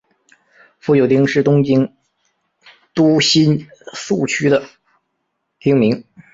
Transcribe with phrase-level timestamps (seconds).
[0.79, 1.95] 富久町是东京
[2.95, 4.63] 都新宿区的
[5.59, 6.05] 町名。